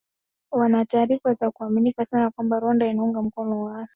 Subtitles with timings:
[0.51, 3.87] wana taarifa za kuaminika sana kwamba Rwanda inaunga mkono waasi hao na